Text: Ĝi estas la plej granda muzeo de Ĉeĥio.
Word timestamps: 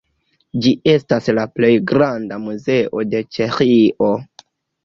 Ĝi 0.63 0.71
estas 0.93 1.29
la 1.39 1.43
plej 1.59 1.69
granda 1.91 2.39
muzeo 2.47 3.07
de 3.13 3.23
Ĉeĥio. 3.37 4.13